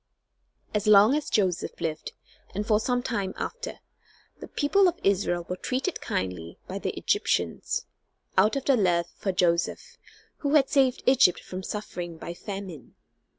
As 0.73 0.87
long 0.87 1.13
as 1.13 1.29
Joseph 1.29 1.79
lived, 1.79 2.13
and 2.55 2.65
for 2.65 2.79
some 2.79 3.03
time 3.03 3.35
after, 3.37 3.81
the 4.39 4.47
people 4.47 4.87
of 4.87 4.99
Israel 5.03 5.45
were 5.47 5.55
treated 5.55 6.01
kindly 6.01 6.57
by 6.67 6.79
the 6.79 6.89
Egyptians, 6.97 7.85
out 8.35 8.55
of 8.55 8.65
their 8.65 8.77
love 8.77 9.05
for 9.15 9.31
Joseph, 9.31 9.99
who 10.37 10.55
had 10.55 10.69
saved 10.71 11.03
Egypt 11.05 11.39
from 11.41 11.61
suffering 11.61 12.17
by 12.17 12.33
famine. 12.33 12.95